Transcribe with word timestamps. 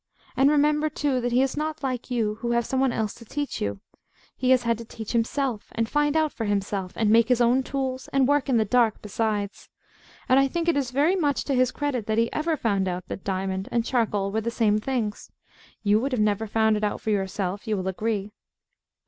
And 0.35 0.49
remember, 0.49 0.89
too, 0.89 1.21
that 1.21 1.31
he 1.31 1.43
is 1.43 1.55
not 1.55 1.83
like 1.83 2.09
you, 2.09 2.39
who 2.41 2.53
have 2.53 2.65
some 2.65 2.79
one 2.79 2.91
else 2.91 3.13
to 3.13 3.23
teach 3.23 3.61
you. 3.61 3.81
He 4.35 4.49
has 4.49 4.63
had 4.63 4.79
to 4.79 4.83
teach 4.83 5.11
himself, 5.11 5.67
and 5.75 5.87
find 5.87 6.17
out 6.17 6.33
for 6.33 6.45
himself, 6.45 6.93
and 6.95 7.11
make 7.11 7.27
his 7.29 7.39
own 7.39 7.61
tools, 7.61 8.07
and 8.07 8.27
work 8.27 8.49
in 8.49 8.57
the 8.57 8.65
dark 8.65 8.99
besides. 9.03 9.69
And 10.27 10.39
I 10.39 10.47
think 10.47 10.67
it 10.67 10.75
is 10.75 10.89
very 10.89 11.15
much 11.15 11.43
to 11.43 11.53
his 11.53 11.69
credit 11.69 12.07
that 12.07 12.17
he 12.17 12.33
ever 12.33 12.57
found 12.57 12.87
out 12.87 13.07
that 13.09 13.23
diamond 13.23 13.69
and 13.71 13.85
charcoal 13.85 14.31
were 14.31 14.41
the 14.41 14.49
same 14.49 14.79
things. 14.79 15.29
You 15.83 15.99
would 15.99 16.19
never 16.19 16.45
have 16.45 16.51
found 16.51 16.77
it 16.77 16.83
out 16.83 16.99
for 16.99 17.11
yourself, 17.11 17.67
you 17.67 17.77
will 17.77 17.87
agree. 17.87 18.31